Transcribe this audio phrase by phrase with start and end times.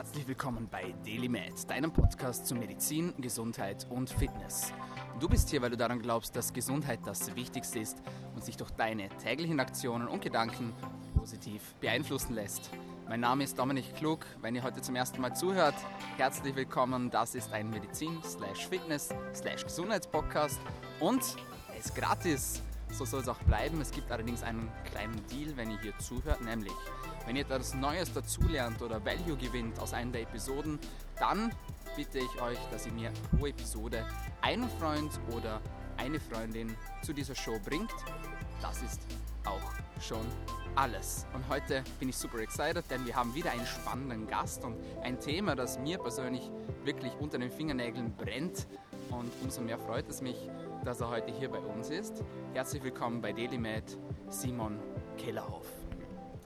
[0.00, 4.72] Herzlich willkommen bei DailyMed, deinem Podcast zu Medizin, Gesundheit und Fitness.
[5.20, 7.98] Du bist hier, weil du daran glaubst, dass Gesundheit das Wichtigste ist
[8.34, 10.72] und sich durch deine täglichen Aktionen und Gedanken
[11.14, 12.70] positiv beeinflussen lässt.
[13.10, 14.24] Mein Name ist Dominik Klug.
[14.40, 15.74] Wenn ihr heute zum ersten Mal zuhört,
[16.16, 17.10] herzlich willkommen.
[17.10, 20.60] Das ist ein Medizin-Fitness-Gesundheitspodcast
[21.00, 21.20] und
[21.74, 22.62] er ist gratis.
[22.90, 23.82] So soll es auch bleiben.
[23.82, 26.72] Es gibt allerdings einen kleinen Deal, wenn ihr hier zuhört, nämlich
[27.30, 30.80] wenn ihr etwas Neues dazulernt oder Value gewinnt aus einer der Episoden,
[31.20, 31.54] dann
[31.94, 34.04] bitte ich euch, dass ihr mir pro Episode
[34.40, 35.60] einen Freund oder
[35.96, 37.94] eine Freundin zu dieser Show bringt.
[38.60, 39.02] Das ist
[39.44, 39.62] auch
[40.02, 40.26] schon
[40.74, 41.24] alles.
[41.32, 45.20] Und heute bin ich super excited, denn wir haben wieder einen spannenden Gast und ein
[45.20, 46.50] Thema, das mir persönlich
[46.82, 48.66] wirklich unter den Fingernägeln brennt.
[49.10, 50.50] Und umso mehr freut es mich,
[50.84, 52.24] dass er heute hier bei uns ist.
[52.54, 53.96] Herzlich willkommen bei DailyMed,
[54.30, 54.80] Simon
[55.16, 55.89] Kellerhoff.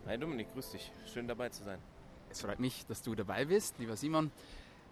[0.06, 0.92] Hi Dominik, grüß dich.
[1.06, 1.78] Schön dabei zu sein.
[2.28, 4.30] Es freut mich, dass du dabei bist, lieber Simon.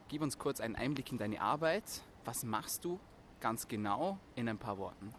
[0.08, 1.84] Gib uns kurz einen Einblick in deine Arbeit.
[2.24, 2.98] Was machst du
[3.38, 5.12] ganz genau in ein paar Worten?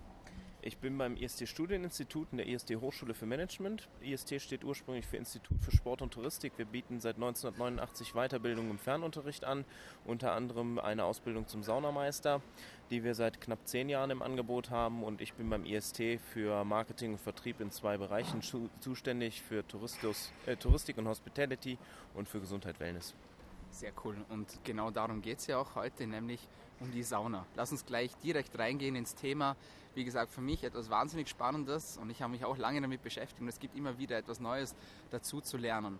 [0.66, 3.90] Ich bin beim IST Studieninstitut in der IST Hochschule für Management.
[4.02, 6.54] IST steht ursprünglich für Institut für Sport und Touristik.
[6.56, 9.66] Wir bieten seit 1989 Weiterbildung im Fernunterricht an,
[10.06, 12.42] unter anderem eine Ausbildung zum Saunameister,
[12.92, 15.04] die wir seit knapp zehn Jahren im Angebot haben.
[15.04, 18.42] Und ich bin beim IST für Marketing und Vertrieb in zwei Bereichen
[18.80, 21.78] zuständig, für Touristus, äh, Touristik und Hospitality
[22.14, 23.14] und für Gesundheit Wellness.
[23.74, 24.16] Sehr cool.
[24.30, 26.48] Und genau darum geht es ja auch heute, nämlich
[26.80, 27.44] um die Sauna.
[27.56, 29.56] Lass uns gleich direkt reingehen ins Thema.
[29.96, 33.42] Wie gesagt, für mich etwas wahnsinnig Spannendes und ich habe mich auch lange damit beschäftigt
[33.42, 34.76] und es gibt immer wieder etwas Neues
[35.10, 35.98] dazu zu lernen.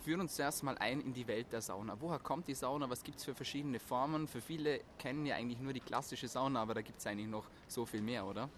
[0.00, 1.96] Führen uns zuerst mal ein in die Welt der Sauna.
[1.98, 2.88] Woher kommt die Sauna?
[2.88, 4.28] Was gibt es für verschiedene Formen?
[4.28, 7.48] Für viele kennen ja eigentlich nur die klassische Sauna, aber da gibt es eigentlich noch
[7.66, 8.48] so viel mehr, oder?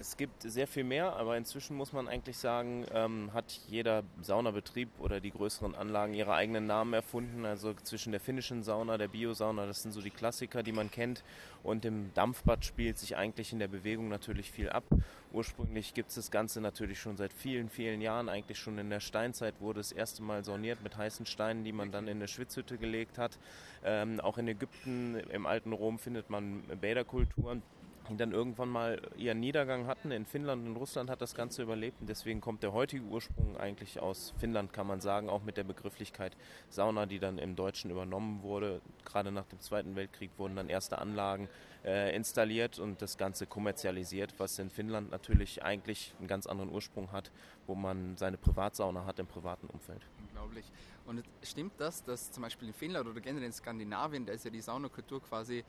[0.00, 4.88] Es gibt sehr viel mehr, aber inzwischen muss man eigentlich sagen, ähm, hat jeder Saunabetrieb
[5.00, 7.44] oder die größeren Anlagen ihre eigenen Namen erfunden.
[7.44, 11.24] Also zwischen der finnischen Sauna, der Biosauna, das sind so die Klassiker, die man kennt.
[11.64, 14.84] Und im Dampfbad spielt sich eigentlich in der Bewegung natürlich viel ab.
[15.32, 18.28] Ursprünglich gibt es das Ganze natürlich schon seit vielen, vielen Jahren.
[18.28, 21.90] Eigentlich schon in der Steinzeit wurde das erste Mal sauniert mit heißen Steinen, die man
[21.90, 23.36] dann in eine Schwitzhütte gelegt hat.
[23.84, 27.62] Ähm, auch in Ägypten, im alten Rom findet man Bäderkulturen
[28.08, 30.10] die dann irgendwann mal ihren Niedergang hatten.
[30.10, 34.00] In Finnland und Russland hat das Ganze überlebt und deswegen kommt der heutige Ursprung eigentlich
[34.00, 36.36] aus Finnland, kann man sagen, auch mit der Begrifflichkeit
[36.70, 38.80] Sauna, die dann im Deutschen übernommen wurde.
[39.04, 41.48] Gerade nach dem Zweiten Weltkrieg wurden dann erste Anlagen
[41.84, 47.12] äh, installiert und das Ganze kommerzialisiert, was in Finnland natürlich eigentlich einen ganz anderen Ursprung
[47.12, 47.30] hat,
[47.66, 50.02] wo man seine Privatsauna hat im privaten Umfeld.
[50.20, 50.70] Unglaublich.
[51.06, 54.50] Und stimmt das, dass zum Beispiel in Finnland oder generell in Skandinavien, da ist ja
[54.50, 55.64] die Saunakultur quasi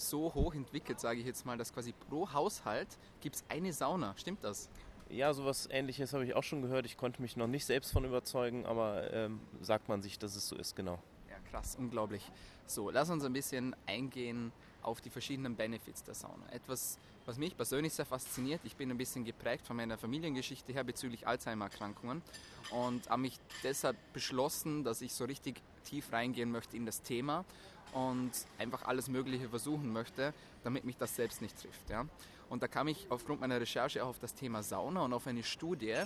[0.00, 2.88] so hoch entwickelt, sage ich jetzt mal, dass quasi pro Haushalt
[3.20, 4.14] gibt es eine Sauna.
[4.16, 4.68] Stimmt das?
[5.10, 6.86] Ja, sowas ähnliches habe ich auch schon gehört.
[6.86, 10.48] Ich konnte mich noch nicht selbst von überzeugen, aber ähm, sagt man sich, dass es
[10.48, 10.98] so ist, genau.
[11.28, 12.30] Ja, krass, unglaublich.
[12.66, 14.52] So, lass uns ein bisschen eingehen
[14.82, 16.48] auf die verschiedenen Benefits der Sauna.
[16.52, 20.84] Etwas, was mich persönlich sehr fasziniert, ich bin ein bisschen geprägt von meiner Familiengeschichte her
[20.84, 22.22] bezüglich Alzheimer-Erkrankungen
[22.70, 27.44] und habe mich deshalb beschlossen, dass ich so richtig tief reingehen möchte in das Thema
[27.92, 30.32] und einfach alles Mögliche versuchen möchte,
[30.64, 31.90] damit mich das selbst nicht trifft.
[31.90, 32.06] Ja?
[32.48, 35.42] Und da kam ich aufgrund meiner Recherche auch auf das Thema Sauna und auf eine
[35.42, 35.96] Studie,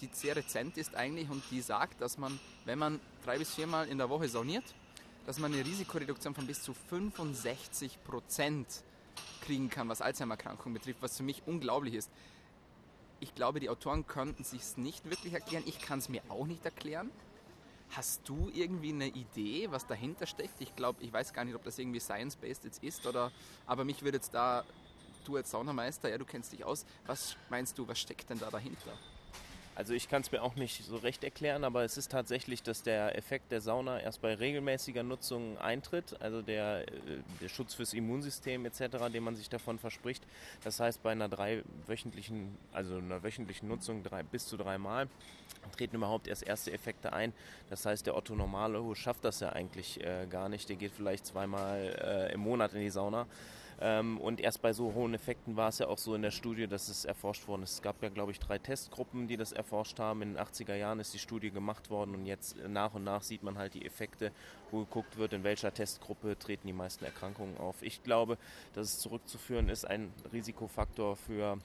[0.00, 3.88] die sehr rezent ist eigentlich und die sagt, dass man, wenn man drei bis viermal
[3.88, 4.64] in der Woche sauniert,
[5.26, 8.66] dass man eine Risikoreduktion von bis zu 65 Prozent
[9.40, 12.10] kriegen kann, was Alzheimer-Erkrankungen betrifft, was für mich unglaublich ist.
[13.18, 15.64] Ich glaube, die Autoren könnten sich es nicht wirklich erklären.
[15.66, 17.10] Ich kann es mir auch nicht erklären.
[17.90, 20.60] Hast du irgendwie eine Idee, was dahinter steckt?
[20.60, 23.30] Ich glaube, ich weiß gar nicht, ob das irgendwie science-based jetzt ist oder,
[23.66, 24.64] aber mich würde jetzt da,
[25.24, 28.50] du als Saunameister, ja, du kennst dich aus, was meinst du, was steckt denn da
[28.50, 28.92] dahinter?
[29.76, 32.82] Also ich kann es mir auch nicht so recht erklären, aber es ist tatsächlich, dass
[32.82, 36.92] der Effekt der Sauna erst bei regelmäßiger Nutzung eintritt, also der, äh,
[37.42, 40.24] der Schutz fürs Immunsystem etc., den man sich davon verspricht.
[40.64, 45.08] Das heißt, bei einer drei wöchentlichen, also einer wöchentlichen Nutzung drei, bis zu dreimal
[45.76, 47.34] treten überhaupt erst erste Effekte ein.
[47.68, 50.70] Das heißt, der Otto Normale schafft das ja eigentlich äh, gar nicht.
[50.70, 53.26] Der geht vielleicht zweimal äh, im Monat in die Sauna.
[53.80, 56.66] Ähm, und erst bei so hohen Effekten war es ja auch so in der Studie,
[56.66, 57.74] dass es erforscht worden ist.
[57.74, 60.22] Es gab ja, glaube ich, drei Testgruppen, die das erforscht haben.
[60.22, 63.42] In den 80er Jahren ist die Studie gemacht worden und jetzt nach und nach sieht
[63.42, 64.32] man halt die Effekte,
[64.70, 67.82] wo geguckt wird, in welcher Testgruppe treten die meisten Erkrankungen auf.
[67.82, 68.38] Ich glaube,
[68.74, 71.58] dass es zurückzuführen ist, ein Risikofaktor für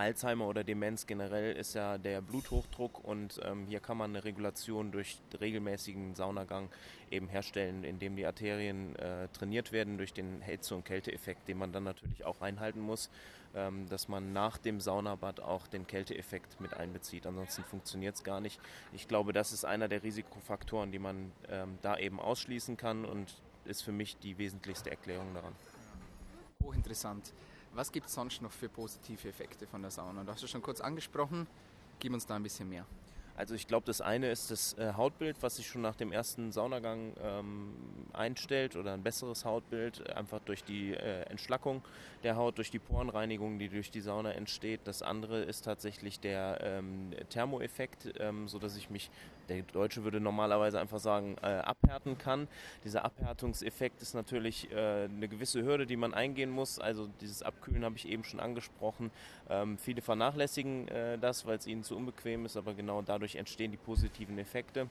[0.00, 4.90] Alzheimer oder Demenz generell ist ja der Bluthochdruck und ähm, hier kann man eine Regulation
[4.92, 6.70] durch regelmäßigen Saunagang
[7.10, 11.70] eben herstellen, indem die Arterien äh, trainiert werden durch den Hitze- und Kälteeffekt, den man
[11.72, 13.10] dann natürlich auch einhalten muss,
[13.54, 17.26] ähm, dass man nach dem Saunabad auch den Kälteeffekt mit einbezieht.
[17.26, 18.58] Ansonsten funktioniert es gar nicht.
[18.94, 23.34] Ich glaube, das ist einer der Risikofaktoren, die man ähm, da eben ausschließen kann und
[23.66, 25.52] ist für mich die wesentlichste Erklärung daran.
[26.64, 27.34] Hochinteressant.
[27.72, 30.24] Was gibt es sonst noch für positive Effekte von der Sauna?
[30.24, 31.46] Du hast es schon kurz angesprochen.
[32.00, 32.84] Gib uns da ein bisschen mehr.
[33.36, 36.52] Also ich glaube, das eine ist das äh, Hautbild, was sich schon nach dem ersten
[36.52, 37.72] Saunagang ähm,
[38.12, 41.82] einstellt oder ein besseres Hautbild, einfach durch die äh, Entschlackung
[42.22, 44.80] der Haut, durch die Porenreinigung, die durch die Sauna entsteht.
[44.84, 49.10] Das andere ist tatsächlich der ähm, Thermoeffekt, ähm, sodass ich mich,
[49.50, 52.48] der Deutsche würde normalerweise einfach sagen, äh, abhärten kann.
[52.84, 56.78] Dieser Abhärtungseffekt ist natürlich äh, eine gewisse Hürde, die man eingehen muss.
[56.78, 59.10] Also dieses Abkühlen habe ich eben schon angesprochen.
[59.48, 63.72] Ähm, viele vernachlässigen äh, das, weil es ihnen zu unbequem ist, aber genau dadurch entstehen
[63.72, 64.88] die positiven Effekte.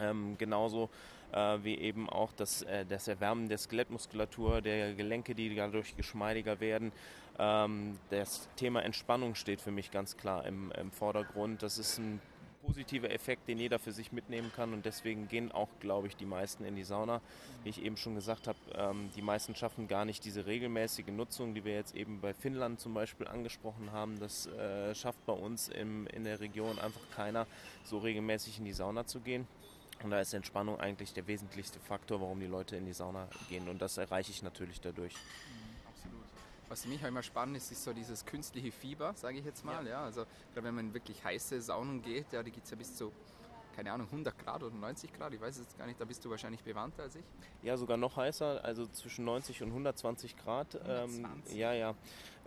[0.00, 0.90] Ähm, genauso
[1.32, 6.60] äh, wie eben auch das, äh, das Erwärmen der Skelettmuskulatur, der Gelenke, die dadurch geschmeidiger
[6.60, 6.92] werden.
[7.38, 11.62] Ähm, das Thema Entspannung steht für mich ganz klar im, im Vordergrund.
[11.62, 12.20] Das ist ein
[12.68, 16.26] positiver Effekt, den jeder für sich mitnehmen kann und deswegen gehen auch, glaube ich, die
[16.26, 17.22] meisten in die Sauna.
[17.64, 21.54] Wie ich eben schon gesagt habe, ähm, die meisten schaffen gar nicht diese regelmäßige Nutzung,
[21.54, 24.20] die wir jetzt eben bei Finnland zum Beispiel angesprochen haben.
[24.20, 27.46] Das äh, schafft bei uns im, in der Region einfach keiner,
[27.84, 29.46] so regelmäßig in die Sauna zu gehen.
[30.02, 33.68] Und da ist Entspannung eigentlich der wesentlichste Faktor, warum die Leute in die Sauna gehen.
[33.68, 35.14] Und das erreiche ich natürlich dadurch.
[36.68, 39.64] Was für mich auch immer spannend ist, ist so dieses künstliche Fieber, sage ich jetzt
[39.64, 39.84] mal.
[39.84, 39.90] Ja.
[39.90, 42.76] ja also gerade wenn man in wirklich heiße Saunen geht, ja, die gibt es ja
[42.76, 43.12] bis zu
[43.78, 46.24] keine Ahnung, 100 Grad oder 90 Grad, ich weiß es jetzt gar nicht, da bist
[46.24, 47.22] du wahrscheinlich bewandter als ich.
[47.62, 50.74] Ja, sogar noch heißer, also zwischen 90 und 120 Grad.
[50.74, 51.52] 120.
[51.52, 51.94] Ähm, ja, ja.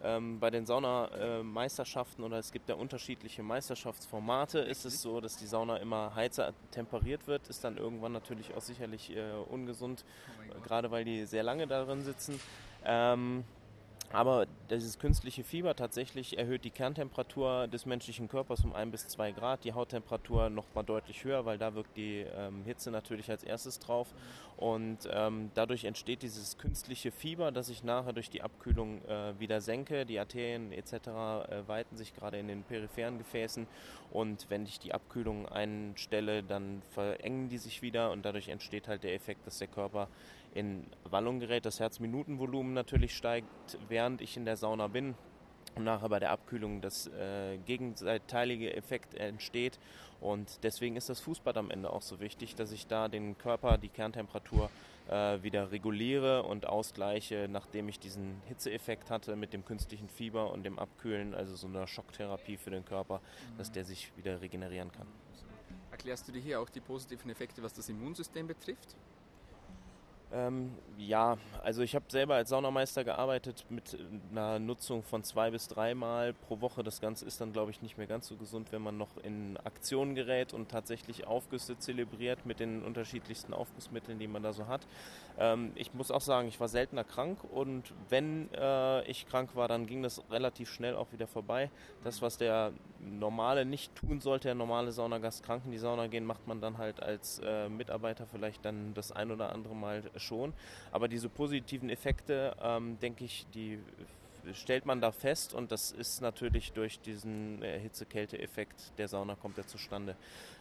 [0.04, 5.46] Ähm, bei den Saunameisterschaften oder es gibt ja unterschiedliche Meisterschaftsformate, ist es so, dass die
[5.46, 10.04] Sauna immer heizer temperiert wird, ist dann irgendwann natürlich auch sicherlich äh, ungesund,
[10.38, 12.42] oh gerade weil die sehr lange darin sitzen.
[12.84, 13.46] Ähm,
[14.14, 19.32] aber dieses künstliche Fieber tatsächlich erhöht die Kerntemperatur des menschlichen Körpers um ein bis zwei
[19.32, 23.44] Grad, die Hauttemperatur noch mal deutlich höher, weil da wirkt die ähm, Hitze natürlich als
[23.44, 24.08] erstes drauf.
[24.58, 29.60] Und ähm, dadurch entsteht dieses künstliche Fieber, das ich nachher durch die Abkühlung äh, wieder
[29.60, 30.06] senke.
[30.06, 30.94] Die Arterien etc.
[30.94, 33.66] Äh, weiten sich gerade in den peripheren Gefäßen.
[34.12, 39.04] Und wenn ich die Abkühlung einstelle, dann verengen die sich wieder und dadurch entsteht halt
[39.04, 40.08] der Effekt, dass der Körper
[40.54, 45.16] in Wallung gerät, das Herzminutenvolumen natürlich steigt, während ich in der Sauna bin
[45.76, 49.80] und nachher bei der Abkühlung das äh, gegenseitige Effekt entsteht.
[50.20, 53.78] Und deswegen ist das Fußbad am Ende auch so wichtig, dass ich da den Körper,
[53.78, 54.70] die Kerntemperatur
[55.10, 60.64] äh, wieder reguliere und ausgleiche, nachdem ich diesen Hitzeeffekt hatte mit dem künstlichen Fieber und
[60.64, 63.58] dem Abkühlen, also so einer Schocktherapie für den Körper, mhm.
[63.58, 65.08] dass der sich wieder regenerieren kann.
[65.90, 68.96] Erklärst du dir hier auch die positiven Effekte, was das Immunsystem betrifft?
[70.34, 73.98] Ähm, ja, also ich habe selber als Saunameister gearbeitet mit
[74.32, 76.84] einer Nutzung von zwei bis dreimal pro Woche.
[76.84, 79.58] Das Ganze ist dann, glaube ich, nicht mehr ganz so gesund, wenn man noch in
[79.64, 84.88] Aktion gerät und tatsächlich Aufgüsse zelebriert mit den unterschiedlichsten Aufgussmitteln, die man da so hat.
[85.38, 89.68] Ähm, ich muss auch sagen, ich war seltener krank und wenn äh, ich krank war,
[89.68, 91.70] dann ging das relativ schnell auch wieder vorbei.
[92.04, 96.26] Das, was der normale nicht tun sollte, der normale Saunagast krank in die Sauna gehen,
[96.26, 100.54] macht man dann halt als äh, Mitarbeiter vielleicht dann das ein oder andere Mal schon.
[100.92, 103.80] Aber diese positiven Effekte, ähm, denke ich, die
[104.54, 109.58] stellt man da fest und das ist natürlich durch diesen äh, Hitze-Kälte-Effekt der Sauna kommt
[109.58, 110.16] er zustande.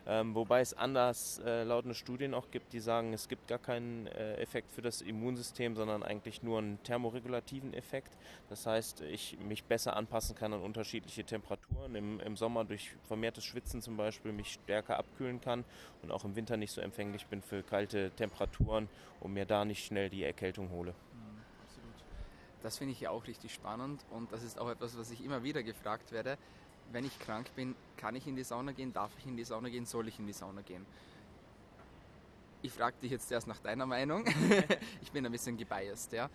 [0.06, 4.06] Ähm, wobei es anders äh, lautende Studien auch gibt, die sagen, es gibt gar keinen
[4.06, 8.16] äh, Effekt für das Immunsystem, sondern eigentlich nur einen thermoregulativen Effekt.
[8.49, 11.95] Das heißt, ich mich besser anpassen kann an unterschiedliche Temperaturen.
[11.95, 15.64] Im, im Sommer durch vermehrtes Schwitzen zum Beispiel mich stärker abkühlen kann
[16.02, 18.88] und auch im Winter nicht so empfänglich bin für kalte Temperaturen
[19.21, 20.95] und mir da nicht schnell die Erkältung hole.
[22.62, 25.43] Das finde ich ja auch richtig spannend und das ist auch etwas, was ich immer
[25.43, 26.37] wieder gefragt werde
[26.93, 29.69] wenn ich krank bin, kann ich in die Sauna gehen, darf ich in die Sauna
[29.69, 30.85] gehen, soll ich in die Sauna gehen?
[32.62, 34.26] Ich frage dich jetzt erst nach deiner Meinung.
[35.02, 36.12] ich bin ein bisschen gebiased.
[36.12, 36.29] Ja.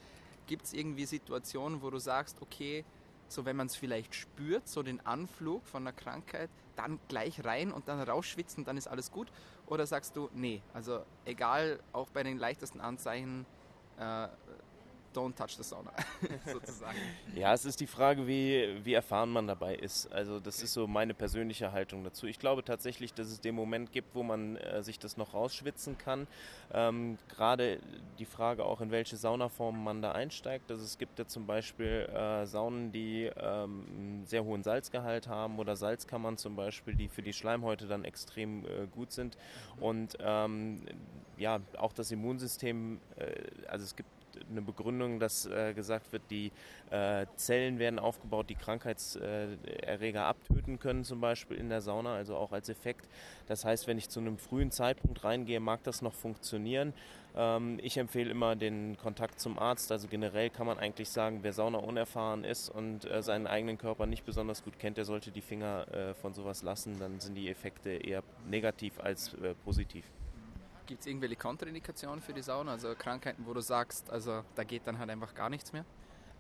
[0.48, 2.84] Gibt es irgendwie Situationen, wo du sagst, okay,
[3.28, 7.72] so wenn man es vielleicht spürt, so den Anflug von einer Krankheit, dann gleich rein
[7.72, 9.32] und dann rausschwitzen, dann ist alles gut?
[9.68, 13.46] Oder sagst du, nee, also egal, auch bei den leichtesten Anzeichen,
[13.98, 14.28] äh,
[15.16, 15.92] don't touch the sauna,
[16.46, 16.98] sozusagen.
[17.36, 20.12] Ja, es ist die Frage, wie, wie erfahren man dabei ist.
[20.12, 22.28] Also das ist so meine persönliche Haltung dazu.
[22.28, 25.98] Ich glaube tatsächlich, dass es den Moment gibt, wo man äh, sich das noch rausschwitzen
[25.98, 26.28] kann.
[26.74, 27.80] Ähm, Gerade
[28.20, 30.70] die Frage auch, in welche Saunaform man da einsteigt.
[30.72, 35.60] Also es gibt ja zum Beispiel äh, Saunen, die ähm, einen sehr hohen Salzgehalt haben
[35.60, 39.38] oder Salzkammern zum Beispiel, die für die Schleimhäute dann extrem äh, gut sind.
[39.80, 40.86] Und ähm,
[41.38, 44.10] ja, auch das Immunsystem, äh, also es gibt
[44.50, 46.52] eine Begründung, dass äh, gesagt wird, die
[46.92, 52.52] äh, Zellen werden aufgebaut, die Krankheitserreger abtöten können, zum Beispiel in der Sauna, also auch
[52.52, 53.08] als Effekt.
[53.48, 56.94] Das heißt, wenn ich zu einem frühen Zeitpunkt reingehe, mag das noch funktionieren.
[57.36, 59.92] Ähm, ich empfehle immer den Kontakt zum Arzt.
[59.92, 64.06] Also generell kann man eigentlich sagen, wer Sauna unerfahren ist und äh, seinen eigenen Körper
[64.06, 66.98] nicht besonders gut kennt, der sollte die Finger äh, von sowas lassen.
[67.00, 70.06] Dann sind die Effekte eher negativ als äh, positiv.
[70.86, 72.74] Gibt es irgendwelche Kontraindikationen für die Sauna?
[72.74, 75.86] Also Krankheiten, wo du sagst, also da geht dann halt einfach gar nichts mehr?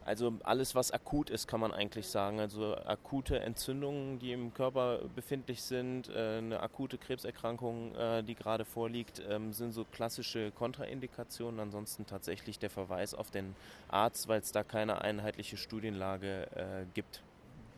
[0.05, 2.39] Also alles, was akut ist, kann man eigentlich sagen.
[2.39, 8.65] Also akute Entzündungen, die im Körper befindlich sind, äh, eine akute Krebserkrankung, äh, die gerade
[8.65, 11.59] vorliegt, ähm, sind so klassische Kontraindikationen.
[11.59, 13.55] Ansonsten tatsächlich der Verweis auf den
[13.87, 17.23] Arzt, weil es da keine einheitliche Studienlage äh, gibt.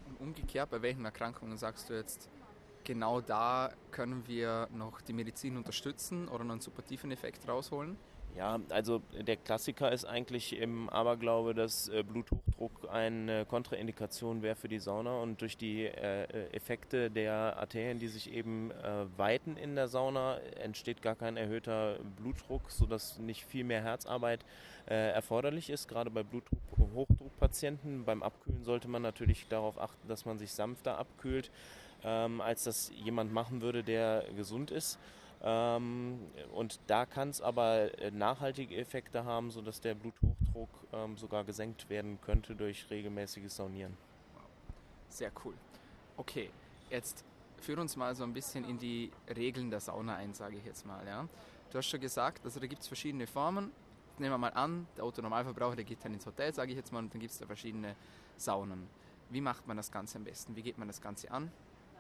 [0.10, 2.30] Und umgekehrt, bei welchen Erkrankungen sagst du jetzt,
[2.88, 7.98] genau da können wir noch die Medizin unterstützen oder einen supportiven Effekt rausholen?
[8.38, 14.68] Ja, also der Klassiker ist eigentlich im Aberglaube, dass äh, Bluthochdruck eine Kontraindikation wäre für
[14.68, 19.74] die Sauna und durch die äh, Effekte der Arterien, die sich eben äh, weiten in
[19.74, 24.46] der Sauna, entsteht gar kein erhöhter Blutdruck, sodass nicht viel mehr Herzarbeit
[24.88, 28.06] äh, erforderlich ist, gerade bei Bluthochdruckpatienten.
[28.06, 31.50] Beim Abkühlen sollte man natürlich darauf achten, dass man sich sanfter abkühlt
[32.04, 35.00] ähm, als das jemand machen würde, der gesund ist.
[35.42, 36.20] Ähm,
[36.54, 41.90] und da kann es aber äh, nachhaltige Effekte haben, sodass der Bluthochdruck ähm, sogar gesenkt
[41.90, 43.96] werden könnte durch regelmäßiges Saunieren.
[45.10, 45.54] Sehr cool.
[46.18, 46.50] Okay,
[46.90, 47.24] jetzt
[47.62, 50.86] führ uns mal so ein bisschen in die Regeln der Sauna ein, sage ich jetzt
[50.86, 51.06] mal.
[51.06, 51.28] Ja?
[51.72, 53.72] Du hast schon gesagt, also da gibt es verschiedene Formen.
[54.18, 57.00] Nehmen wir mal an, der Autonormalverbraucher, der geht dann ins Hotel, sage ich jetzt mal,
[57.00, 57.96] und dann gibt es da verschiedene
[58.38, 58.88] Saunen.
[59.30, 60.56] Wie macht man das Ganze am besten?
[60.56, 61.52] Wie geht man das Ganze an?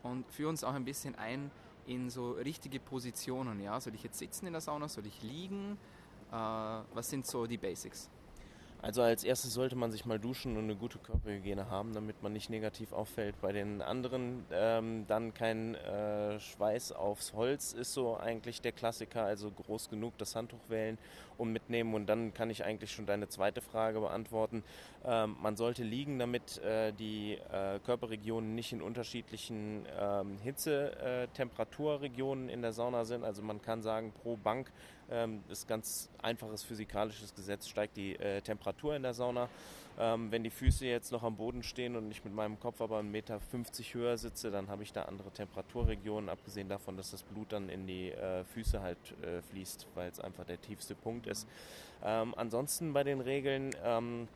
[0.03, 1.51] und führe uns auch ein bisschen ein
[1.88, 3.60] in so richtige Positionen.
[3.62, 3.79] Ja?
[3.79, 4.88] Soll ich jetzt sitzen in der Sauna?
[4.88, 5.77] Soll ich liegen?
[6.32, 8.10] Äh, was sind so die Basics?
[8.79, 12.32] Also als erstes sollte man sich mal duschen und eine gute Körperhygiene haben, damit man
[12.32, 13.39] nicht negativ auffällt.
[13.41, 19.24] Bei den anderen ähm, dann kein äh, Schweiß aufs Holz ist so eigentlich der Klassiker,
[19.24, 21.00] also groß genug das Handtuch wählen
[21.38, 21.94] und mitnehmen.
[21.94, 24.63] Und dann kann ich eigentlich schon deine zweite Frage beantworten.
[25.06, 32.62] Ähm, man sollte liegen, damit äh, die äh, Körperregionen nicht in unterschiedlichen ähm, Hitze-Temperaturregionen in
[32.62, 33.24] der Sauna sind.
[33.24, 34.72] Also man kann sagen, pro Bank
[35.10, 39.50] ähm, ist ganz einfaches physikalisches Gesetz, steigt die äh, Temperatur in der Sauna.
[40.00, 43.00] Ähm, wenn die Füße jetzt noch am Boden stehen und ich mit meinem Kopf aber
[43.00, 43.39] 1,50 Meter
[43.94, 47.88] höher sitze, dann habe ich da andere Temperaturregionen, abgesehen davon, dass das Blut dann in
[47.88, 51.48] die äh, Füße halt äh, fließt, weil es einfach der tiefste Punkt ist.
[52.04, 54.27] Ähm, ansonsten bei den Regeln ähm,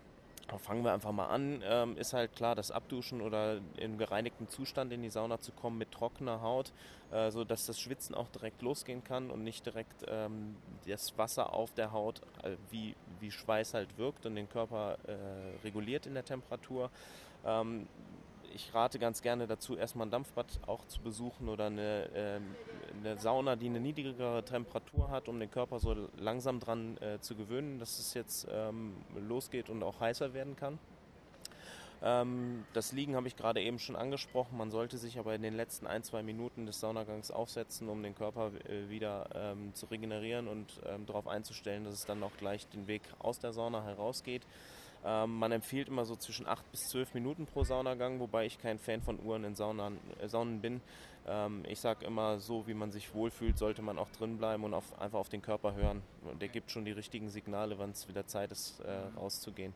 [0.57, 1.63] Fangen wir einfach mal an.
[1.63, 5.77] Ähm, ist halt klar, das Abduschen oder im gereinigten Zustand in die Sauna zu kommen
[5.77, 6.73] mit trockener Haut,
[7.11, 10.55] äh, so das Schwitzen auch direkt losgehen kann und nicht direkt ähm,
[10.85, 15.63] das Wasser auf der Haut äh, wie, wie Schweiß halt wirkt und den Körper äh,
[15.63, 16.89] reguliert in der Temperatur.
[17.45, 17.87] Ähm,
[18.53, 22.39] ich rate ganz gerne dazu, erstmal ein Dampfbad auch zu besuchen oder eine, äh,
[22.99, 27.35] eine Sauna, die eine niedrigere Temperatur hat, um den Körper so langsam dran äh, zu
[27.35, 30.79] gewöhnen, dass es jetzt ähm, losgeht und auch heißer werden kann.
[32.03, 34.57] Ähm, das Liegen habe ich gerade eben schon angesprochen.
[34.57, 38.15] Man sollte sich aber in den letzten ein, zwei Minuten des Saunagangs aufsetzen, um den
[38.15, 42.67] Körper äh, wieder ähm, zu regenerieren und ähm, darauf einzustellen, dass es dann auch gleich
[42.69, 44.47] den Weg aus der Sauna herausgeht.
[45.03, 48.79] Ähm, man empfiehlt immer so zwischen 8 bis 12 Minuten pro Saunagang, wobei ich kein
[48.79, 50.81] Fan von Uhren in Saunan, äh, Saunen bin.
[51.27, 54.73] Ähm, ich sage immer, so wie man sich wohlfühlt, sollte man auch drin bleiben und
[54.73, 56.01] auf, einfach auf den Körper hören.
[56.39, 59.73] Der gibt schon die richtigen Signale, wann es wieder Zeit ist, äh, rauszugehen.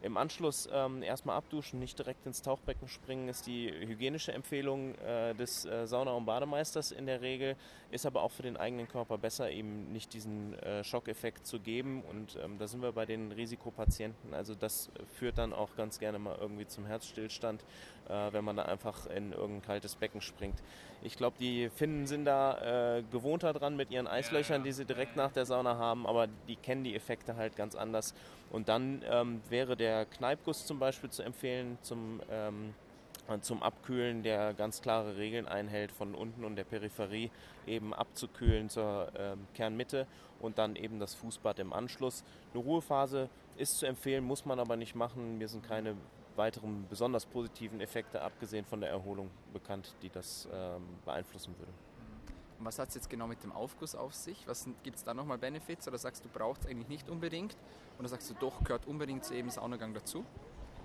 [0.00, 5.34] Im Anschluss ähm, erstmal abduschen, nicht direkt ins Tauchbecken springen, ist die hygienische Empfehlung äh,
[5.34, 7.56] des äh, Sauna- und Bademeisters in der Regel,
[7.90, 12.02] ist aber auch für den eigenen Körper besser, eben nicht diesen äh, Schockeffekt zu geben.
[12.02, 14.34] Und ähm, da sind wir bei den Risikopatienten.
[14.34, 17.64] Also das führt dann auch ganz gerne mal irgendwie zum Herzstillstand,
[18.08, 20.62] äh, wenn man da einfach in irgendein kaltes Becken springt.
[21.02, 25.16] Ich glaube, die Finnen sind da äh, gewohnter dran mit ihren Eislöchern, die sie direkt
[25.16, 28.14] nach der Sauna haben, aber die kennen die Effekte halt ganz anders.
[28.50, 32.74] Und dann ähm, wäre der Kneipguss zum Beispiel zu empfehlen zum ähm,
[33.42, 37.30] zum Abkühlen, der ganz klare Regeln einhält, von unten und der Peripherie
[37.66, 40.06] eben abzukühlen zur äh, Kernmitte
[40.40, 42.24] und dann eben das Fußbad im Anschluss.
[42.54, 45.36] Eine Ruhephase ist zu empfehlen, muss man aber nicht machen.
[45.38, 45.94] Mir sind keine
[46.38, 51.72] weiteren besonders positiven Effekte, abgesehen von der Erholung, bekannt, die das ähm, beeinflussen würde.
[52.58, 54.46] Und was hat es jetzt genau mit dem Aufguss auf sich?
[54.82, 57.56] Gibt es da nochmal Benefits oder sagst du, braucht es eigentlich nicht unbedingt?
[57.98, 60.24] Oder sagst du, doch, gehört unbedingt zu jedem Saunagang dazu?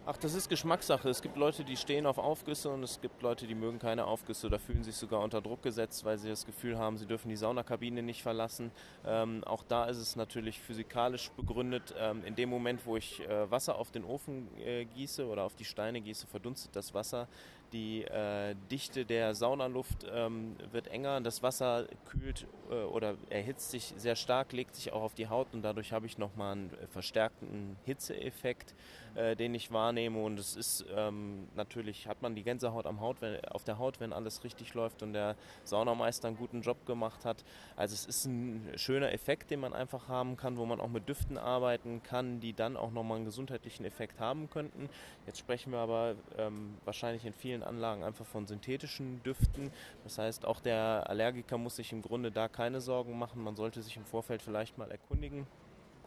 [0.06, 1.08] Ach, das ist Geschmackssache.
[1.08, 4.48] Es gibt Leute, die stehen auf Aufgüsse und es gibt Leute, die mögen keine Aufgüsse
[4.48, 7.38] oder fühlen sich sogar unter Druck gesetzt, weil sie das Gefühl haben, sie dürfen die
[7.38, 8.72] Saunakabine nicht verlassen.
[9.06, 11.96] Ähm, auch da ist es natürlich physikalisch begründet.
[11.98, 15.56] Ähm, in dem Moment, wo ich äh, Wasser auf den Ofen äh, gieße oder auf
[15.56, 17.30] die Steine gieße, verdunstet das Wasser.
[17.74, 23.96] Die äh, Dichte der Saunaluft ähm, wird enger, das Wasser kühlt äh, oder erhitzt sich
[23.98, 27.76] sehr stark, legt sich auch auf die Haut und dadurch habe ich nochmal einen verstärkten
[27.84, 28.76] Hitzeeffekt,
[29.16, 30.22] äh, den ich wahrnehme.
[30.22, 34.00] Und es ist ähm, natürlich, hat man die Gänsehaut am Haut, wenn, auf der Haut,
[34.00, 37.44] wenn alles richtig läuft und der Saunameister einen guten Job gemacht hat.
[37.76, 41.10] Also es ist ein schöner Effekt, den man einfach haben kann, wo man auch mit
[41.10, 44.90] Düften arbeiten kann, die dann auch nochmal einen gesundheitlichen Effekt haben könnten.
[45.26, 49.72] Jetzt sprechen wir aber ähm, wahrscheinlich in vielen Anlagen einfach von synthetischen Düften.
[50.04, 53.44] Das heißt, auch der Allergiker muss sich im Grunde da keine Sorgen machen.
[53.44, 55.48] Man sollte sich im Vorfeld vielleicht mal erkundigen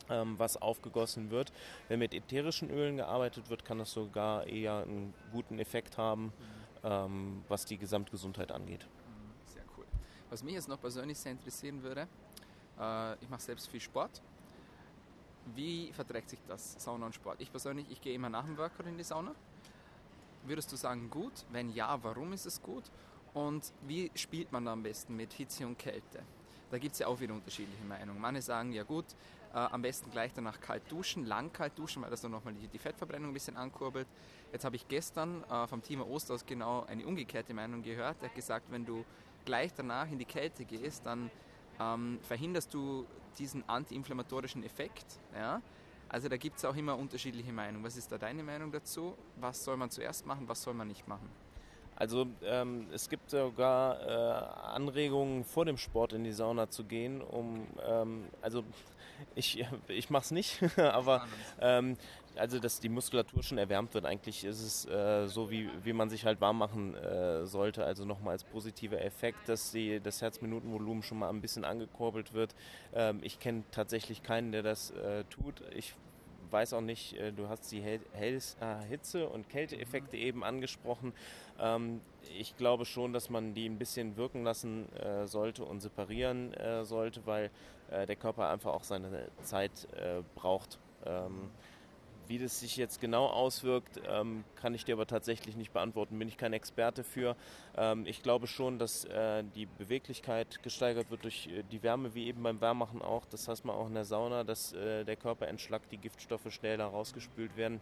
[0.09, 1.53] ähm, was aufgegossen wird.
[1.89, 6.33] Wenn mit ätherischen Ölen gearbeitet wird, kann das sogar eher einen guten Effekt haben,
[6.83, 8.87] ähm, was die Gesamtgesundheit angeht.
[8.87, 9.87] Mhm, sehr cool.
[10.31, 12.09] Was mich jetzt noch persönlich sehr interessieren würde,
[12.79, 14.23] äh, ich mache selbst viel Sport.
[15.55, 17.41] Wie verträgt sich das Sauna und Sport?
[17.41, 19.33] Ich persönlich, ich gehe immer nach dem Workout in die Sauna.
[20.47, 21.45] Würdest du sagen gut?
[21.51, 22.85] Wenn ja, warum ist es gut?
[23.35, 26.23] Und wie spielt man da am besten mit Hitze und Kälte?
[26.71, 28.21] Da gibt es ja auch wieder unterschiedliche Meinungen.
[28.21, 29.05] Manche sagen, ja gut,
[29.53, 32.67] äh, am besten gleich danach kalt duschen, lang kalt duschen, weil das dann nochmal die,
[32.67, 34.09] die Fettverbrennung ein bisschen ankurbelt.
[34.53, 38.21] Jetzt habe ich gestern äh, vom Team Ost aus genau eine umgekehrte Meinung gehört.
[38.21, 39.05] Der hat gesagt, wenn du
[39.45, 41.31] gleich danach in die Kälte gehst, dann
[41.81, 43.07] ähm, verhinderst du
[43.39, 45.07] diesen antiinflammatorischen Effekt.
[45.35, 45.61] Ja?
[46.09, 47.85] Also da gibt es auch immer unterschiedliche Meinungen.
[47.85, 49.17] Was ist da deine Meinung dazu?
[49.41, 51.29] Was soll man zuerst machen, was soll man nicht machen?
[51.97, 57.23] Also ähm, es gibt sogar äh, Anregungen vor dem Sport in die Sauna zu gehen,
[57.23, 58.65] um ähm, also
[59.35, 61.27] ich, ich mache es nicht, aber
[61.61, 61.97] ähm,
[62.37, 64.05] also dass die Muskulatur schon erwärmt wird.
[64.05, 67.85] Eigentlich ist es äh, so, wie, wie man sich halt warm machen äh, sollte.
[67.85, 72.55] Also nochmal als positiver Effekt, dass die, das Herzminutenvolumen schon mal ein bisschen angekurbelt wird.
[72.95, 75.63] Ähm, ich kenne tatsächlich keinen, der das äh, tut.
[75.75, 75.95] Ich
[76.57, 78.01] weiß auch nicht, äh, du hast die äh,
[78.89, 81.13] Hitze- und Kälteeffekte eben angesprochen.
[81.61, 82.01] Ähm,
[82.39, 87.25] ich glaube schon, dass man die ein bisschen wirken lassen äh, sollte und separieren sollte,
[87.27, 87.51] weil
[87.89, 89.87] der Körper einfach auch seine Zeit
[90.35, 90.81] braucht.
[91.05, 91.51] Ähm,
[92.29, 96.19] wie das sich jetzt genau auswirkt, ähm, kann ich dir aber tatsächlich nicht beantworten.
[96.19, 97.37] Bin ich kein Experte für.
[97.77, 102.27] Ähm, ich glaube schon, dass äh, die Beweglichkeit gesteigert wird durch äh, die Wärme, wie
[102.27, 103.27] eben beim Wärmachen auch.
[103.27, 106.87] Das heißt man auch in der Sauna, dass äh, der Körper entschlackt, die Giftstoffe schneller
[106.87, 107.81] rausgespült werden.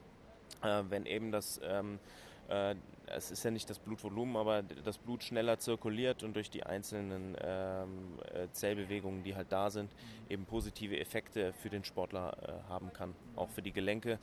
[0.62, 1.98] Äh, wenn eben das ähm,
[2.48, 2.74] äh,
[3.06, 7.36] es ist ja nicht das Blutvolumen, aber das Blut schneller zirkuliert und durch die einzelnen
[7.40, 9.90] ähm, äh, Zellbewegungen, die halt da sind,
[10.28, 13.14] eben positive Effekte für den Sportler äh, haben kann.
[13.36, 14.18] Auch für die Gelenke,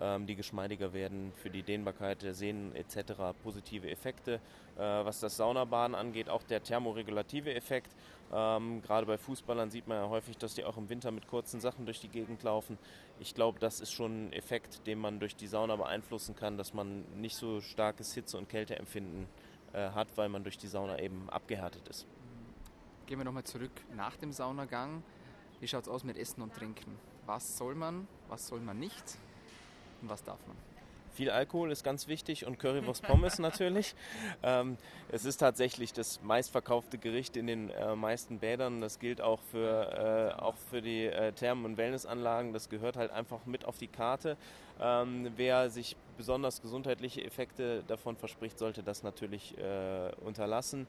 [0.00, 3.34] ähm, die geschmeidiger werden, für die Dehnbarkeit der Sehnen etc.
[3.42, 4.40] positive Effekte.
[4.76, 7.94] Äh, was das Saunabaden angeht, auch der thermoregulative Effekt.
[8.32, 11.60] Ähm, gerade bei Fußballern sieht man ja häufig, dass die auch im Winter mit kurzen
[11.60, 12.76] Sachen durch die Gegend laufen.
[13.20, 16.74] Ich glaube, das ist schon ein Effekt, den man durch die Sauna beeinflussen kann, dass
[16.74, 19.26] man nicht so starkes Hitze- und Kälteempfinden
[19.72, 22.06] äh, hat, weil man durch die Sauna eben abgehärtet ist.
[23.06, 25.02] Gehen wir nochmal zurück nach dem Saunagang.
[25.60, 26.98] Wie schaut es aus mit Essen und Trinken?
[27.24, 29.16] Was soll man, was soll man nicht
[30.06, 30.56] und was darf man?
[31.14, 33.94] Viel Alkohol ist ganz wichtig und Currywurst Pommes natürlich.
[34.42, 34.76] Ähm,
[35.10, 38.80] es ist tatsächlich das meistverkaufte Gericht in den äh, meisten Bädern.
[38.80, 42.52] Das gilt auch für, äh, auch für die äh, Thermen- und Wellnessanlagen.
[42.52, 44.36] Das gehört halt einfach mit auf die Karte.
[44.78, 50.86] Ähm, wer sich besonders gesundheitliche Effekte davon verspricht, sollte das natürlich äh, unterlassen.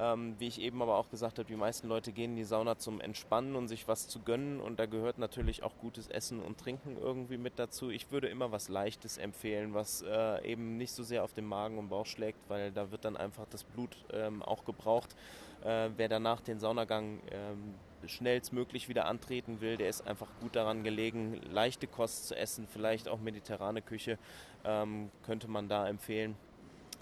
[0.00, 2.78] Ähm, wie ich eben aber auch gesagt habe, die meisten Leute gehen in die Sauna
[2.78, 6.58] zum Entspannen und sich was zu gönnen und da gehört natürlich auch gutes Essen und
[6.58, 7.90] Trinken irgendwie mit dazu.
[7.90, 11.78] Ich würde immer was Leichtes empfehlen, was äh, eben nicht so sehr auf den Magen
[11.78, 15.16] und Bauch schlägt, weil da wird dann einfach das Blut ähm, auch gebraucht.
[15.64, 17.74] Äh, wer danach den Saunagang ähm,
[18.06, 23.08] schnellstmöglich wieder antreten will, der ist einfach gut daran gelegen, leichte Kost zu essen, vielleicht
[23.08, 24.16] auch mediterrane Küche
[24.64, 26.36] ähm, könnte man da empfehlen.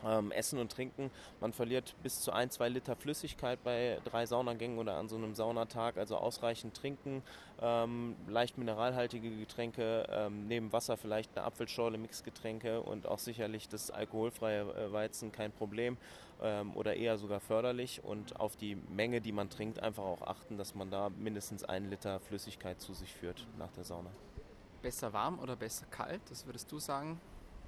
[0.04, 1.10] Ähm, Essen und Trinken.
[1.40, 5.34] Man verliert bis zu ein, zwei Liter Flüssigkeit bei drei Saunagängen oder an so einem
[5.34, 5.96] Saunatag.
[5.96, 7.22] Also ausreichend trinken,
[7.60, 13.90] ähm, leicht mineralhaltige Getränke, ähm, neben Wasser vielleicht eine Apfelschorle, Mixgetränke und auch sicherlich das
[13.90, 15.96] alkoholfreie äh, Weizen kein Problem
[16.42, 18.04] ähm, oder eher sogar förderlich.
[18.04, 21.90] Und auf die Menge, die man trinkt, einfach auch achten, dass man da mindestens einen
[21.90, 24.10] Liter Flüssigkeit zu sich führt nach der Sauna.
[24.82, 26.20] Besser warm oder besser kalt?
[26.30, 27.20] Das würdest du sagen?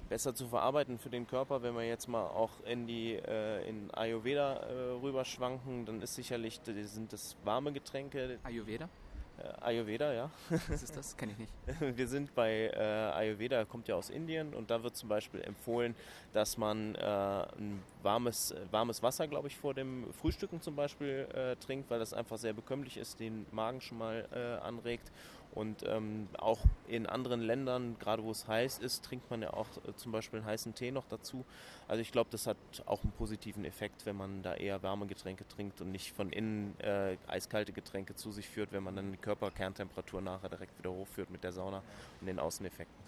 [0.09, 1.61] Besser zu verarbeiten für den Körper.
[1.61, 6.59] Wenn wir jetzt mal auch in die äh, in Ayurveda äh, rüberschwanken, dann ist sicherlich
[6.65, 8.39] sind das warme Getränke.
[8.43, 8.89] Ayurveda?
[9.37, 10.29] Äh, Ayurveda, ja.
[10.67, 11.15] Was ist das?
[11.15, 11.53] Kenne ich nicht.
[11.97, 15.95] Wir sind bei äh, Ayurveda, kommt ja aus Indien und da wird zum Beispiel empfohlen,
[16.33, 21.55] dass man äh, ein warmes, warmes Wasser, glaube ich, vor dem Frühstücken zum Beispiel äh,
[21.57, 25.11] trinkt, weil das einfach sehr bekömmlich ist, den Magen schon mal anregt
[25.51, 29.67] und ähm, auch in anderen Ländern, gerade wo es heiß ist, trinkt man ja auch
[29.87, 31.43] äh, zum Beispiel einen heißen Tee noch dazu.
[31.87, 35.47] Also ich glaube, das hat auch einen positiven Effekt, wenn man da eher warme Getränke
[35.47, 39.17] trinkt und nicht von innen äh, eiskalte Getränke zu sich führt, wenn man dann die
[39.17, 41.81] Körperkerntemperatur nachher direkt wieder hochführt mit der Sauna
[42.21, 43.03] und den Außeneffekten.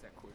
[0.00, 0.32] Sehr cool.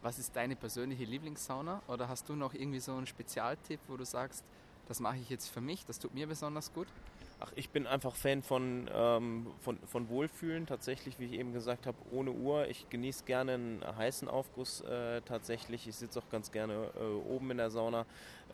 [0.00, 1.82] Was ist deine persönliche Lieblingssauna?
[1.88, 4.44] Oder hast du noch irgendwie so einen Spezialtipp, wo du sagst,
[4.88, 6.86] das mache ich jetzt für mich, das tut mir besonders gut?
[7.38, 11.86] Ach, ich bin einfach Fan von, ähm, von, von Wohlfühlen, tatsächlich, wie ich eben gesagt
[11.86, 12.66] habe, ohne Uhr.
[12.68, 15.86] Ich genieße gerne einen heißen Aufguss äh, tatsächlich.
[15.86, 18.06] Ich sitze auch ganz gerne äh, oben in der Sauna.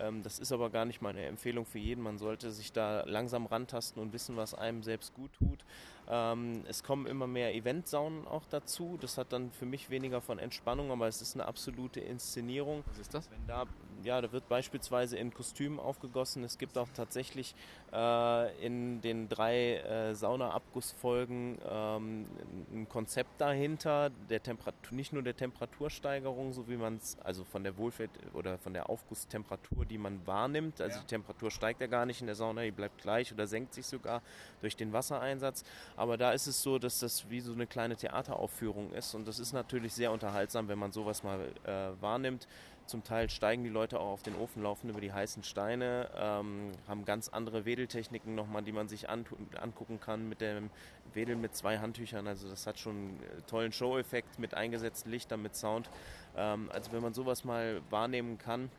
[0.02, 2.02] Ähm, das ist aber gar nicht meine Empfehlung für jeden.
[2.02, 5.64] Man sollte sich da langsam rantasten und wissen, was einem selbst gut tut.
[6.08, 8.98] Ähm, es kommen immer mehr Eventsaunen auch dazu.
[9.00, 12.82] Das hat dann für mich weniger von Entspannung, aber es ist eine absolute Inszenierung.
[12.86, 13.30] Was ist das?
[13.30, 13.64] Wenn da,
[14.02, 16.42] ja, da wird beispielsweise in Kostümen aufgegossen.
[16.42, 17.54] Es gibt auch tatsächlich
[17.92, 22.26] äh, in den drei äh, Saunaabgussfolgen ähm,
[22.72, 27.62] ein Konzept dahinter, der Temperatur, nicht nur der Temperatursteigerung, so wie man es, also von
[27.62, 30.80] der Wohlfahrt oder von der Aufgusstemperatur, die man wahrnimmt.
[30.80, 31.02] Also ja.
[31.02, 33.86] die Temperatur steigt ja gar nicht in der Sauna, die bleibt gleich oder senkt sich
[33.86, 34.22] sogar
[34.60, 35.64] durch den Wassereinsatz.
[35.96, 39.38] Aber da ist es so, dass das wie so eine kleine Theateraufführung ist und das
[39.38, 42.48] ist natürlich sehr unterhaltsam, wenn man sowas mal äh, wahrnimmt.
[42.86, 46.72] Zum Teil steigen die Leute auch auf den Ofen, laufen über die heißen Steine, ähm,
[46.88, 50.68] haben ganz andere Wedeltechniken nochmal, die man sich angucken kann mit dem
[51.14, 52.26] Wedeln mit zwei Handtüchern.
[52.26, 55.88] Also das hat schon einen tollen Show-Effekt mit eingesetzten Lichtern, mit Sound.
[56.36, 58.70] Ähm, also wenn man sowas mal wahrnehmen kann,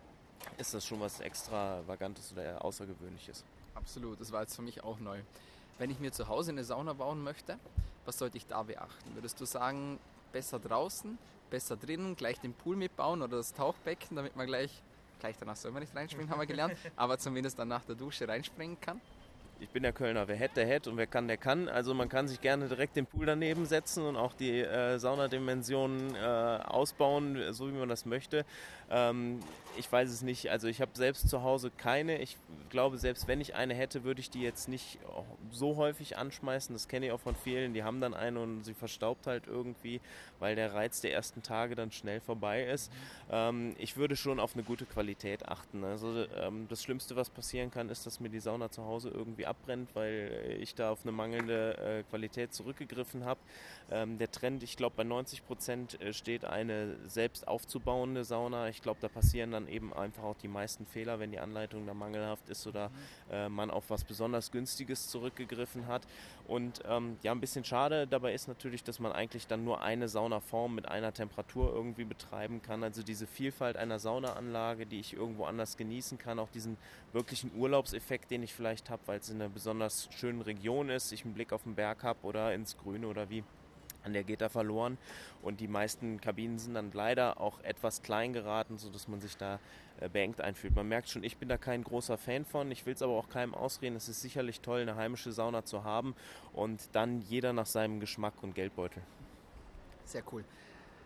[0.57, 3.43] ist das schon was extravagantes oder außergewöhnliches.
[3.75, 5.19] Absolut, das war jetzt für mich auch neu.
[5.77, 7.57] Wenn ich mir zu Hause eine Sauna bauen möchte,
[8.05, 9.15] was sollte ich da beachten?
[9.15, 9.99] Würdest du sagen,
[10.31, 11.17] besser draußen,
[11.49, 14.81] besser drinnen, gleich den Pool mitbauen oder das Tauchbecken, damit man gleich,
[15.19, 18.27] gleich danach soll man nicht reinspringen, haben wir gelernt, aber zumindest dann nach der Dusche
[18.27, 19.01] reinspringen kann?
[19.63, 21.69] ich bin der Kölner, wer hätte, der hätte und wer kann, der kann.
[21.69, 26.15] Also man kann sich gerne direkt den Pool daneben setzen und auch die äh, Saunadimensionen
[26.15, 28.45] äh, ausbauen, so wie man das möchte.
[28.89, 29.39] Ähm,
[29.77, 30.49] ich weiß es nicht.
[30.51, 32.19] Also ich habe selbst zu Hause keine.
[32.19, 32.37] Ich
[32.69, 34.99] glaube, selbst wenn ich eine hätte, würde ich die jetzt nicht
[35.51, 36.73] so häufig anschmeißen.
[36.73, 37.73] Das kenne ich auch von vielen.
[37.73, 40.01] Die haben dann eine und sie verstaubt halt irgendwie,
[40.39, 42.91] weil der Reiz der ersten Tage dann schnell vorbei ist.
[43.31, 45.83] Ähm, ich würde schon auf eine gute Qualität achten.
[45.83, 49.45] Also ähm, das Schlimmste, was passieren kann, ist, dass mir die Sauna zu Hause irgendwie
[49.45, 53.39] abbrennt, weil ich da auf eine mangelnde äh, Qualität zurückgegriffen habe.
[53.91, 58.69] Ähm, der Trend, ich glaube, bei 90 Prozent äh, steht eine selbst aufzubauende Sauna.
[58.69, 61.93] Ich glaube, da passieren dann eben einfach auch die meisten Fehler, wenn die Anleitung da
[61.93, 62.91] mangelhaft ist oder
[63.31, 66.03] äh, man auf was besonders Günstiges zurückgegriffen hat.
[66.47, 70.07] Und ähm, ja, ein bisschen schade dabei ist natürlich, dass man eigentlich dann nur eine
[70.07, 72.83] Saunaform mit einer Temperatur irgendwie betreiben kann.
[72.83, 76.77] Also diese Vielfalt einer Saunaanlage, die ich irgendwo anders genießen kann, auch diesen
[77.13, 81.25] wirklichen Urlaubseffekt, den ich vielleicht habe, weil es in einer besonders schönen Region ist, ich
[81.25, 83.43] einen Blick auf den Berg habe oder ins Grüne oder wie
[84.03, 84.97] an der geht da verloren
[85.41, 89.59] und die meisten Kabinen sind dann leider auch etwas klein geraten, sodass man sich da
[89.99, 90.75] äh, beengt einfühlt.
[90.75, 93.29] Man merkt schon, ich bin da kein großer Fan von, ich will es aber auch
[93.29, 93.95] keinem ausreden.
[93.95, 96.15] Es ist sicherlich toll, eine heimische Sauna zu haben
[96.53, 99.01] und dann jeder nach seinem Geschmack und Geldbeutel.
[100.05, 100.43] Sehr cool.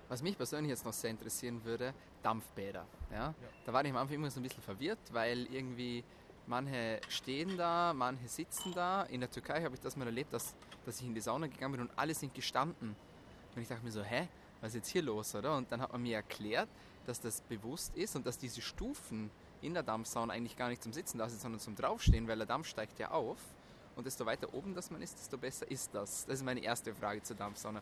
[0.10, 2.86] Was mich persönlich jetzt noch sehr interessieren würde, Dampfbäder.
[3.12, 3.18] Ja?
[3.18, 3.34] ja.
[3.66, 6.04] Da war ich am Anfang immer so ein bisschen verwirrt, weil irgendwie
[6.48, 9.04] manche stehen da, manche sitzen da.
[9.04, 10.56] In der Türkei habe ich das mal erlebt, dass
[10.88, 12.96] dass ich in die Sauna gegangen bin und alle sind gestanden.
[13.56, 14.28] Und ich dachte mir so, hä,
[14.62, 15.56] was ist jetzt hier los, oder?
[15.56, 16.70] Und dann hat man mir erklärt,
[17.06, 19.30] dass das bewusst ist und dass diese Stufen
[19.62, 22.48] in der Dampfsauna eigentlich gar nicht zum Sitzen da sind, sondern zum Draufstehen, weil der
[22.48, 23.38] Dampf steigt ja auf.
[23.96, 26.26] Und desto weiter oben das man ist, desto besser ist das.
[26.26, 27.82] Das ist meine erste Frage zur Dampfsauna.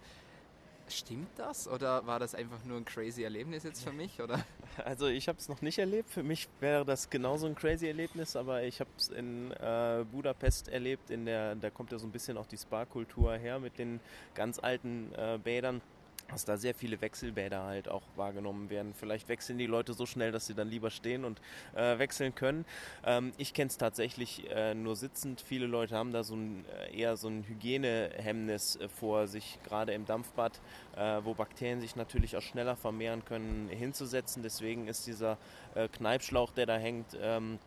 [0.88, 4.20] Stimmt das oder war das einfach nur ein crazy Erlebnis jetzt für mich?
[4.22, 4.44] Oder?
[4.84, 6.10] Also ich habe es noch nicht erlebt.
[6.10, 10.70] Für mich wäre das genauso ein crazy Erlebnis, aber ich habe es in äh, Budapest
[10.70, 11.10] erlebt.
[11.10, 14.00] In der, da kommt ja so ein bisschen auch die Spa-Kultur her mit den
[14.34, 15.82] ganz alten äh, Bädern.
[16.30, 18.94] Dass da sehr viele Wechselbäder halt auch wahrgenommen werden.
[18.94, 21.40] Vielleicht wechseln die Leute so schnell, dass sie dann lieber stehen und
[21.76, 22.66] äh, wechseln können.
[23.06, 25.42] Ähm, ich kenne es tatsächlich äh, nur sitzend.
[25.42, 29.94] Viele Leute haben da so ein, äh, eher so ein Hygienehemmnis äh, vor sich, gerade
[29.94, 30.60] im Dampfbad,
[30.96, 34.44] äh, wo Bakterien sich natürlich auch schneller vermehren können, hinzusetzen.
[34.44, 35.38] Deswegen ist dieser
[35.76, 37.60] äh, Kneipschlauch, der da hängt, ähm,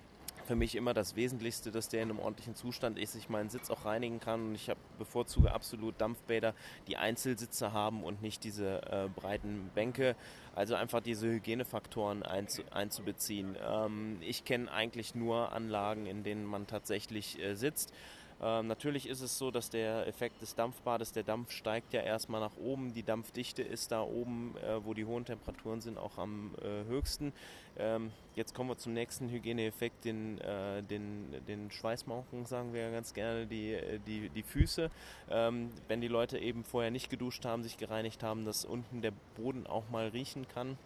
[0.48, 3.70] für mich immer das Wesentlichste, dass der in einem ordentlichen Zustand ist, ich meinen Sitz
[3.70, 4.48] auch reinigen kann.
[4.48, 6.54] Und ich hab, bevorzuge absolut Dampfbäder,
[6.88, 10.16] die Einzelsitze haben und nicht diese äh, breiten Bänke.
[10.54, 13.56] Also einfach diese Hygienefaktoren einzu, einzubeziehen.
[13.62, 17.92] Ähm, ich kenne eigentlich nur Anlagen, in denen man tatsächlich äh, sitzt.
[18.40, 22.40] Ähm, natürlich ist es so, dass der Effekt des Dampfbades, der Dampf steigt ja erstmal
[22.40, 22.92] nach oben.
[22.92, 27.32] Die Dampfdichte ist da oben, äh, wo die hohen Temperaturen sind, auch am äh, höchsten.
[27.76, 32.90] Ähm, jetzt kommen wir zum nächsten Hygieneeffekt, den, äh, den, den Schweißmauchen, sagen wir ja
[32.90, 34.90] ganz gerne, die, äh, die, die Füße.
[35.30, 39.12] Ähm, wenn die Leute eben vorher nicht geduscht haben, sich gereinigt haben, dass unten der
[39.36, 40.78] Boden auch mal riechen kann.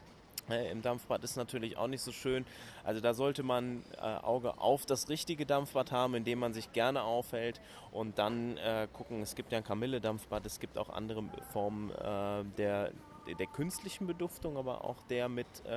[0.51, 2.45] Äh, Im Dampfbad ist natürlich auch nicht so schön.
[2.85, 6.73] Also da sollte man äh, Auge auf das richtige Dampfbad haben, in dem man sich
[6.73, 7.61] gerne aufhält
[7.93, 12.45] und dann äh, gucken, es gibt ja ein Kamille-Dampfbad, es gibt auch andere Formen äh,
[12.57, 12.93] der,
[13.39, 15.75] der künstlichen Beduftung, aber auch der mit äh,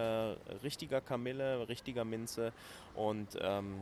[0.63, 2.51] richtiger Kamille, richtiger Minze
[2.95, 3.75] und ähm,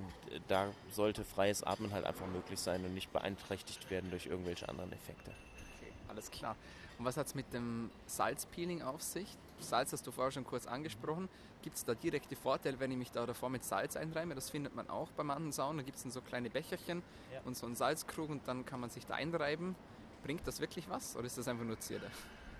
[0.47, 4.91] da sollte freies Atmen halt einfach möglich sein und nicht beeinträchtigt werden durch irgendwelche anderen
[4.91, 5.31] Effekte.
[5.77, 6.57] Okay, alles klar.
[6.99, 9.27] Und was hat es mit dem Salzpeeling auf sich?
[9.59, 11.29] Salz hast du vorher schon kurz angesprochen.
[11.61, 14.35] Gibt es da direkte Vorteile, wenn ich mich da davor mit Salz einreime?
[14.35, 15.77] Das findet man auch bei manchen Saunen.
[15.77, 17.01] Da gibt es so kleine Becherchen
[17.33, 17.39] ja.
[17.45, 19.75] und so einen Salzkrug und dann kann man sich da einreiben.
[20.23, 22.07] Bringt das wirklich was oder ist das einfach nur Zierde?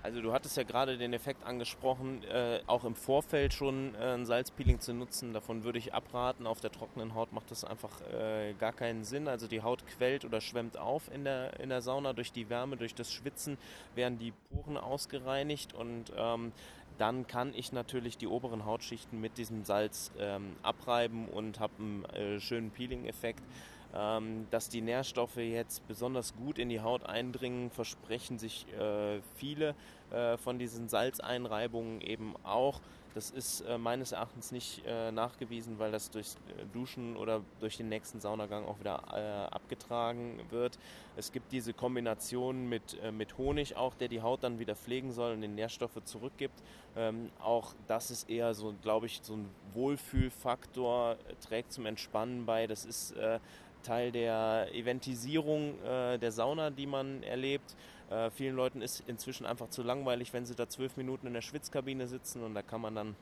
[0.03, 4.25] Also du hattest ja gerade den Effekt angesprochen, äh, auch im Vorfeld schon äh, ein
[4.25, 5.31] Salzpeeling zu nutzen.
[5.31, 6.45] Davon würde ich abraten.
[6.45, 9.29] Auf der trockenen Haut macht das einfach äh, gar keinen Sinn.
[9.29, 12.75] Also die Haut quellt oder schwemmt auf in der, in der Sauna durch die Wärme,
[12.75, 13.57] durch das Schwitzen
[13.95, 16.51] werden die Poren ausgereinigt und ähm,
[16.97, 22.05] dann kann ich natürlich die oberen Hautschichten mit diesem Salz ähm, abreiben und habe einen
[22.05, 23.43] äh, schönen Peeling-Effekt.
[23.95, 29.75] Ähm, dass die Nährstoffe jetzt besonders gut in die Haut eindringen, versprechen sich äh, viele
[30.09, 32.81] äh, von diesen Salzeinreibungen eben auch.
[33.13, 37.77] Das ist äh, meines Erachtens nicht äh, nachgewiesen, weil das durch äh, Duschen oder durch
[37.77, 40.79] den nächsten Saunagang auch wieder äh, abgetragen wird.
[41.15, 45.11] Es gibt diese Kombination mit, äh, mit Honig auch, der die Haut dann wieder pflegen
[45.11, 46.63] soll und den Nährstoffe zurückgibt.
[46.95, 52.65] Ähm, auch das ist eher so, glaube ich, so ein Wohlfühlfaktor, trägt zum Entspannen bei.
[52.67, 53.13] Das ist
[53.83, 57.75] Teil der Eventisierung der Sauna, die man erlebt.
[58.09, 61.41] Äh, vielen Leuten ist inzwischen einfach zu langweilig, wenn sie da zwölf Minuten in der
[61.41, 63.15] Schwitzkabine sitzen und da kann man dann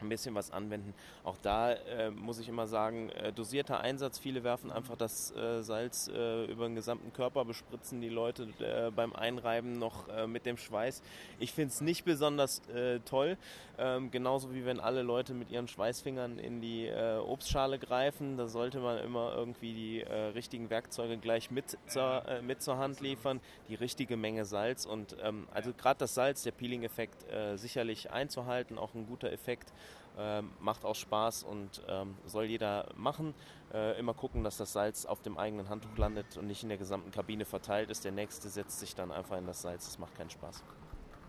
[0.00, 0.94] ein bisschen was anwenden.
[1.22, 4.18] Auch da äh, muss ich immer sagen, äh, dosierter Einsatz.
[4.18, 8.90] Viele werfen einfach das äh, Salz äh, über den gesamten Körper, bespritzen die Leute äh,
[8.90, 11.02] beim Einreiben noch äh, mit dem Schweiß.
[11.38, 12.62] Ich finde es nicht besonders
[13.04, 13.36] toll.
[13.78, 16.90] Ähm, genauso wie wenn alle Leute mit ihren Schweißfingern in die
[17.26, 18.36] Obstschale greifen.
[18.36, 23.40] Da sollte man immer irgendwie die richtigen Werkzeuge gleich mit zur, mit zur Hand liefern.
[23.68, 24.86] Die richtige Menge Salz.
[24.86, 27.24] Und ähm, also gerade das Salz, der Peeling-Effekt
[27.56, 29.72] sicherlich einzuhalten, auch ein guter Effekt.
[30.16, 33.34] Ähm, macht auch Spaß und ähm, soll jeder machen.
[33.72, 36.78] Äh, immer gucken, dass das Salz auf dem eigenen Handtuch landet und nicht in der
[36.78, 38.04] gesamten Kabine verteilt ist.
[38.04, 39.86] Der nächste setzt sich dann einfach in das Salz.
[39.86, 40.62] Das macht keinen Spaß.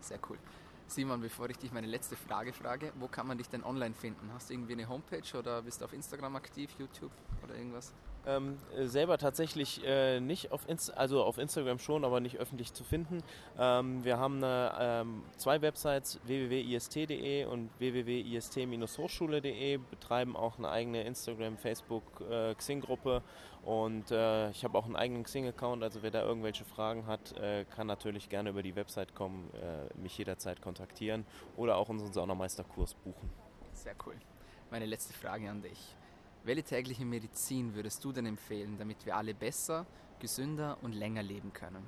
[0.00, 0.38] Sehr cool.
[0.88, 4.30] Simon, bevor ich dich meine letzte Frage frage, wo kann man dich denn online finden?
[4.32, 7.10] Hast du irgendwie eine Homepage oder bist du auf Instagram aktiv, YouTube
[7.42, 7.92] oder irgendwas?
[8.26, 12.72] Ähm, äh, selber tatsächlich äh, nicht auf Inst also auf Instagram schon, aber nicht öffentlich
[12.72, 13.22] zu finden.
[13.58, 21.56] Ähm, wir haben eine, ähm, zwei Websites www.ist.de und www.ist-hochschule.de betreiben auch eine eigene Instagram,
[21.56, 23.22] Facebook, äh, Xing-Gruppe
[23.62, 25.82] und äh, ich habe auch einen eigenen Xing-Account.
[25.82, 29.98] Also wer da irgendwelche Fragen hat, äh, kann natürlich gerne über die Website kommen, äh,
[29.98, 31.24] mich jederzeit kontaktieren
[31.56, 33.30] oder auch unseren Saunameisterkurs buchen.
[33.72, 34.14] Sehr cool.
[34.70, 35.96] Meine letzte Frage an dich.
[36.46, 39.84] Welche tägliche Medizin würdest du denn empfehlen, damit wir alle besser,
[40.20, 41.84] gesünder und länger leben können?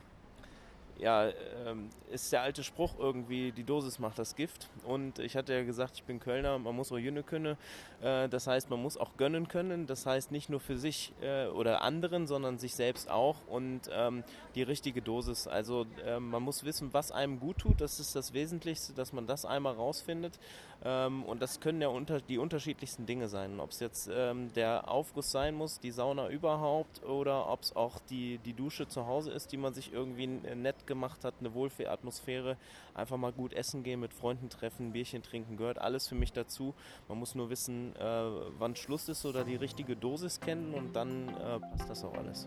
[0.98, 1.28] ja,
[1.64, 4.68] ähm, ist der alte Spruch irgendwie, die Dosis macht das Gift.
[4.84, 7.56] Und ich hatte ja gesagt, ich bin Kölner, man muss auch Jünne können.
[8.02, 9.86] Äh, das heißt, man muss auch gönnen können.
[9.86, 13.36] Das heißt, nicht nur für sich äh, oder anderen, sondern sich selbst auch.
[13.46, 14.24] Und ähm,
[14.56, 15.46] die richtige Dosis.
[15.46, 17.80] Also äh, man muss wissen, was einem gut tut.
[17.80, 20.40] Das ist das Wesentlichste, dass man das einmal rausfindet.
[20.84, 23.58] Ähm, und das können ja unter, die unterschiedlichsten Dinge sein.
[23.58, 27.98] Ob es jetzt ähm, der Aufguss sein muss, die Sauna überhaupt, oder ob es auch
[28.10, 32.56] die, die Dusche zu Hause ist, die man sich irgendwie nett gemacht hat, eine Wohlfühlatmosphäre,
[32.94, 36.74] einfach mal gut essen gehen, mit Freunden treffen, Bierchen trinken, gehört alles für mich dazu.
[37.08, 41.28] Man muss nur wissen, äh, wann Schluss ist oder die richtige Dosis kennen und dann
[41.28, 42.46] äh, passt das auch alles.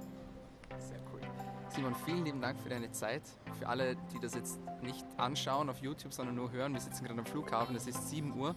[0.79, 1.10] Sehr cool.
[1.73, 3.21] Simon, vielen lieben Dank für deine Zeit.
[3.57, 7.19] Für alle, die das jetzt nicht anschauen auf YouTube, sondern nur hören, wir sitzen gerade
[7.19, 8.55] am Flughafen, es ist 7 Uhr.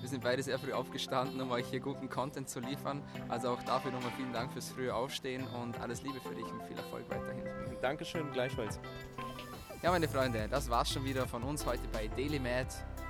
[0.00, 3.02] Wir sind beide sehr früh aufgestanden, um euch hier guten Content zu liefern.
[3.30, 6.62] Also auch dafür nochmal vielen Dank fürs frühe Aufstehen und alles Liebe für dich und
[6.64, 7.44] viel Erfolg weiterhin.
[7.80, 8.78] Dankeschön, gleichfalls.
[9.82, 12.68] Ja, meine Freunde, das war's schon wieder von uns heute bei DailyMed.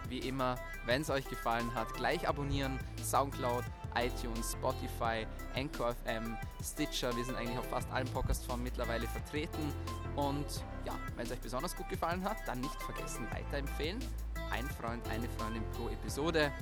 [0.09, 3.65] Wie immer, wenn es euch gefallen hat, gleich abonnieren, Soundcloud,
[3.97, 7.15] iTunes, Spotify, Anchor FM, Stitcher.
[7.17, 9.73] Wir sind eigentlich auf fast allen Podcast-Formen mittlerweile vertreten.
[10.17, 10.47] Und
[10.85, 13.99] ja, wenn es euch besonders gut gefallen hat, dann nicht vergessen weiterempfehlen.
[14.51, 16.53] Ein Freund, eine Freundin pro Episode.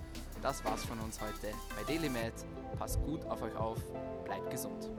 [0.43, 2.35] Das war's von uns heute bei DailyMed.
[2.79, 3.79] Passt gut auf euch auf,
[4.25, 4.91] bleibt gesund.